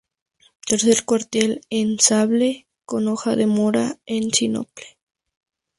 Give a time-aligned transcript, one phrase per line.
[0.65, 4.97] Tercer cuartel en sable con hoja de mora en sinople.